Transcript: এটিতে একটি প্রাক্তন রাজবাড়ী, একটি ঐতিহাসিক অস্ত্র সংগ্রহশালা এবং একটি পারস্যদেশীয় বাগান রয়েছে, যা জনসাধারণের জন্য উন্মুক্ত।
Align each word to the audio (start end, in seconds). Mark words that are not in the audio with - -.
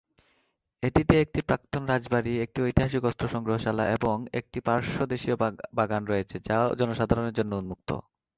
এটিতে 0.83 1.13
একটি 1.21 1.39
প্রাক্তন 1.41 1.83
রাজবাড়ী, 1.85 2.33
একটি 2.39 2.59
ঐতিহাসিক 2.61 3.03
অস্ত্র 3.03 3.25
সংগ্রহশালা 3.27 3.85
এবং 3.97 4.15
একটি 4.33 4.57
পারস্যদেশীয় 4.67 5.35
বাগান 5.77 6.03
রয়েছে, 6.05 6.35
যা 6.47 6.57
জনসাধারণের 6.79 7.37
জন্য 7.39 7.51
উন্মুক্ত। 7.55 7.89